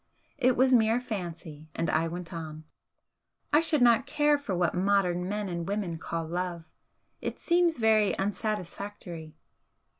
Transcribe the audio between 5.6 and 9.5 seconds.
women call love. It seems very unsatisfactory."